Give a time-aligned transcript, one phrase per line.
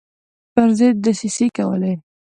[0.53, 1.93] پر ضد دسیسې کولې.